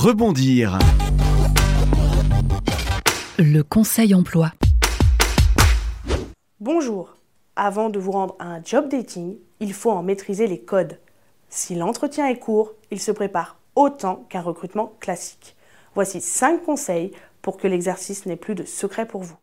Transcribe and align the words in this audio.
Rebondir. 0.00 0.78
Le 3.36 3.62
conseil 3.62 4.14
emploi. 4.14 4.52
Bonjour. 6.60 7.16
Avant 7.56 7.90
de 7.90 7.98
vous 7.98 8.12
rendre 8.12 8.36
à 8.38 8.44
un 8.44 8.62
job 8.62 8.88
dating, 8.88 9.38
il 9.58 9.72
faut 9.72 9.90
en 9.90 10.04
maîtriser 10.04 10.46
les 10.46 10.60
codes. 10.60 11.00
Si 11.48 11.74
l'entretien 11.74 12.28
est 12.28 12.38
court, 12.38 12.74
il 12.92 13.00
se 13.00 13.10
prépare 13.10 13.56
autant 13.74 14.24
qu'un 14.28 14.40
recrutement 14.40 14.92
classique. 15.00 15.56
Voici 15.96 16.20
5 16.20 16.62
conseils 16.62 17.10
pour 17.42 17.56
que 17.56 17.66
l'exercice 17.66 18.24
n'ait 18.24 18.36
plus 18.36 18.54
de 18.54 18.62
secret 18.62 19.04
pour 19.04 19.24
vous. 19.24 19.36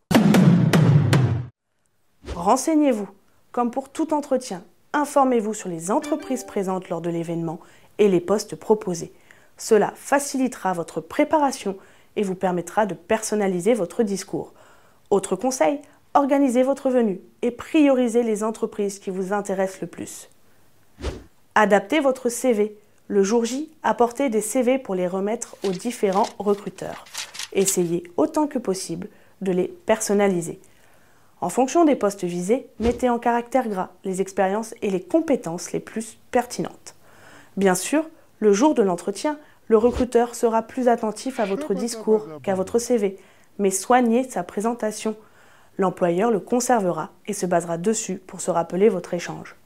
Renseignez-vous. 2.34 3.10
Comme 3.52 3.70
pour 3.70 3.90
tout 3.90 4.14
entretien, 4.14 4.64
informez-vous 4.94 5.52
sur 5.52 5.68
les 5.68 5.90
entreprises 5.90 6.44
présentes 6.44 6.88
lors 6.88 7.02
de 7.02 7.10
l'événement 7.10 7.60
et 7.98 8.08
les 8.08 8.20
postes 8.20 8.56
proposés. 8.56 9.12
Cela 9.56 9.92
facilitera 9.96 10.72
votre 10.72 11.00
préparation 11.00 11.76
et 12.16 12.22
vous 12.22 12.34
permettra 12.34 12.86
de 12.86 12.94
personnaliser 12.94 13.74
votre 13.74 14.02
discours. 14.02 14.52
Autre 15.10 15.36
conseil, 15.36 15.80
organisez 16.14 16.62
votre 16.62 16.90
venue 16.90 17.20
et 17.42 17.50
priorisez 17.50 18.22
les 18.22 18.42
entreprises 18.42 18.98
qui 18.98 19.10
vous 19.10 19.32
intéressent 19.32 19.82
le 19.82 19.86
plus. 19.86 20.28
Adaptez 21.54 22.00
votre 22.00 22.28
CV. 22.28 22.76
Le 23.08 23.22
jour 23.22 23.44
J, 23.44 23.70
apportez 23.82 24.30
des 24.30 24.40
CV 24.40 24.78
pour 24.78 24.94
les 24.94 25.06
remettre 25.06 25.56
aux 25.64 25.70
différents 25.70 26.26
recruteurs. 26.38 27.04
Essayez 27.52 28.02
autant 28.16 28.46
que 28.46 28.58
possible 28.58 29.08
de 29.40 29.52
les 29.52 29.68
personnaliser. 29.68 30.60
En 31.40 31.48
fonction 31.48 31.84
des 31.84 31.96
postes 31.96 32.24
visés, 32.24 32.66
mettez 32.80 33.08
en 33.08 33.18
caractère 33.18 33.68
gras 33.68 33.90
les 34.04 34.20
expériences 34.20 34.74
et 34.82 34.90
les 34.90 35.02
compétences 35.02 35.72
les 35.72 35.80
plus 35.80 36.18
pertinentes. 36.30 36.94
Bien 37.56 37.74
sûr, 37.74 38.04
le 38.38 38.52
jour 38.52 38.74
de 38.74 38.82
l'entretien, 38.82 39.38
le 39.68 39.78
recruteur 39.78 40.34
sera 40.34 40.62
plus 40.62 40.88
attentif 40.88 41.40
à 41.40 41.44
votre 41.44 41.74
discours 41.74 42.26
qu'à 42.42 42.54
votre 42.54 42.78
CV, 42.78 43.18
mais 43.58 43.70
soignez 43.70 44.28
sa 44.28 44.42
présentation. 44.42 45.16
L'employeur 45.78 46.30
le 46.30 46.40
conservera 46.40 47.10
et 47.26 47.32
se 47.32 47.46
basera 47.46 47.78
dessus 47.78 48.16
pour 48.16 48.40
se 48.40 48.50
rappeler 48.50 48.88
votre 48.88 49.14
échange. 49.14 49.56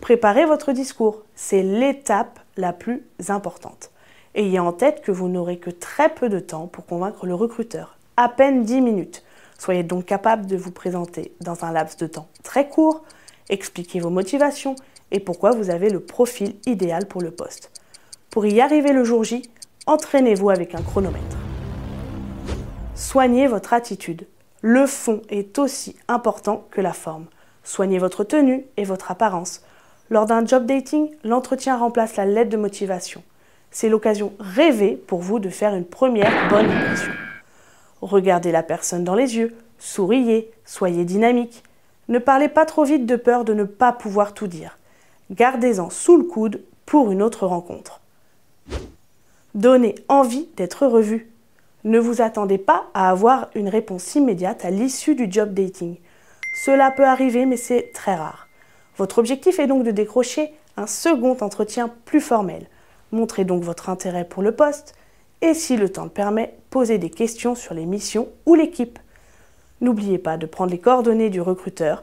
Préparez 0.00 0.46
votre 0.46 0.72
discours, 0.72 1.22
c'est 1.34 1.62
l'étape 1.62 2.40
la 2.56 2.72
plus 2.72 3.04
importante. 3.28 3.90
Ayez 4.34 4.58
en 4.58 4.72
tête 4.72 5.02
que 5.02 5.12
vous 5.12 5.28
n'aurez 5.28 5.58
que 5.58 5.70
très 5.70 6.08
peu 6.08 6.28
de 6.28 6.40
temps 6.40 6.66
pour 6.66 6.86
convaincre 6.86 7.26
le 7.26 7.34
recruteur, 7.34 7.98
à 8.16 8.28
peine 8.28 8.64
10 8.64 8.80
minutes. 8.80 9.24
Soyez 9.58 9.82
donc 9.82 10.06
capable 10.06 10.46
de 10.46 10.56
vous 10.56 10.72
présenter 10.72 11.32
dans 11.40 11.64
un 11.64 11.72
laps 11.72 11.96
de 11.98 12.06
temps 12.06 12.28
très 12.42 12.68
court, 12.68 13.04
expliquez 13.48 14.00
vos 14.00 14.10
motivations 14.10 14.74
et 15.10 15.20
pourquoi 15.20 15.52
vous 15.52 15.70
avez 15.70 15.90
le 15.90 16.00
profil 16.00 16.54
idéal 16.66 17.06
pour 17.06 17.22
le 17.22 17.30
poste. 17.30 17.70
Pour 18.30 18.46
y 18.46 18.60
arriver 18.60 18.92
le 18.92 19.04
jour 19.04 19.24
J, 19.24 19.42
entraînez-vous 19.86 20.50
avec 20.50 20.74
un 20.74 20.82
chronomètre. 20.82 21.36
Soignez 22.94 23.46
votre 23.46 23.72
attitude. 23.72 24.26
Le 24.60 24.86
fond 24.86 25.22
est 25.28 25.58
aussi 25.58 25.96
important 26.08 26.66
que 26.70 26.80
la 26.80 26.92
forme. 26.92 27.26
Soignez 27.62 27.98
votre 27.98 28.24
tenue 28.24 28.64
et 28.76 28.84
votre 28.84 29.10
apparence. 29.10 29.62
Lors 30.10 30.26
d'un 30.26 30.44
job 30.44 30.66
dating, 30.66 31.10
l'entretien 31.24 31.76
remplace 31.76 32.16
la 32.16 32.26
lettre 32.26 32.50
de 32.50 32.56
motivation. 32.56 33.22
C'est 33.70 33.88
l'occasion 33.88 34.32
rêvée 34.38 34.96
pour 34.96 35.20
vous 35.20 35.38
de 35.38 35.48
faire 35.48 35.74
une 35.74 35.84
première 35.84 36.48
bonne 36.48 36.70
impression. 36.70 37.12
Regardez 38.02 38.52
la 38.52 38.62
personne 38.62 39.02
dans 39.02 39.14
les 39.14 39.36
yeux, 39.36 39.56
souriez, 39.78 40.50
soyez 40.64 41.04
dynamique. 41.04 41.62
Ne 42.08 42.18
parlez 42.18 42.48
pas 42.48 42.66
trop 42.66 42.84
vite 42.84 43.06
de 43.06 43.16
peur 43.16 43.44
de 43.44 43.54
ne 43.54 43.64
pas 43.64 43.92
pouvoir 43.92 44.34
tout 44.34 44.46
dire. 44.46 44.78
Gardez-en 45.30 45.90
sous 45.90 46.16
le 46.16 46.24
coude 46.24 46.62
pour 46.86 47.10
une 47.10 47.22
autre 47.22 47.46
rencontre. 47.46 48.00
Donnez 49.54 49.94
envie 50.08 50.48
d'être 50.56 50.86
revu. 50.86 51.30
Ne 51.84 51.98
vous 51.98 52.20
attendez 52.20 52.58
pas 52.58 52.86
à 52.94 53.10
avoir 53.10 53.48
une 53.54 53.68
réponse 53.68 54.14
immédiate 54.14 54.64
à 54.64 54.70
l'issue 54.70 55.14
du 55.14 55.30
job 55.30 55.54
dating. 55.54 55.96
Cela 56.64 56.90
peut 56.90 57.06
arriver, 57.06 57.46
mais 57.46 57.56
c'est 57.56 57.90
très 57.92 58.14
rare. 58.14 58.48
Votre 58.96 59.18
objectif 59.18 59.58
est 59.58 59.66
donc 59.66 59.84
de 59.84 59.90
décrocher 59.90 60.52
un 60.76 60.86
second 60.86 61.36
entretien 61.40 61.90
plus 62.04 62.20
formel. 62.20 62.66
Montrez 63.12 63.44
donc 63.44 63.62
votre 63.62 63.90
intérêt 63.90 64.24
pour 64.24 64.42
le 64.42 64.52
poste 64.52 64.94
et, 65.40 65.54
si 65.54 65.76
le 65.76 65.90
temps 65.90 66.04
le 66.04 66.10
permet, 66.10 66.54
posez 66.70 66.98
des 66.98 67.10
questions 67.10 67.54
sur 67.54 67.74
les 67.74 67.86
missions 67.86 68.28
ou 68.46 68.54
l'équipe. 68.54 68.98
N'oubliez 69.80 70.18
pas 70.18 70.36
de 70.36 70.46
prendre 70.46 70.70
les 70.70 70.78
coordonnées 70.78 71.30
du 71.30 71.40
recruteur. 71.40 72.02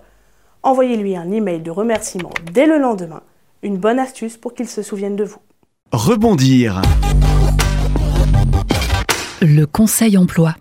Envoyez-lui 0.64 1.16
un 1.16 1.32
email 1.32 1.60
de 1.62 1.72
remerciement 1.72 2.30
dès 2.54 2.68
le 2.68 2.78
lendemain, 2.78 3.22
une 3.64 3.78
bonne 3.78 3.98
astuce 3.98 4.38
pour 4.38 4.54
qu'il 4.54 4.68
se 4.68 4.84
souvienne 4.84 5.16
de 5.16 5.24
vous. 5.24 5.40
Rebondir. 5.92 6.82
Le 9.42 9.66
conseil 9.66 10.18
emploi. 10.18 10.56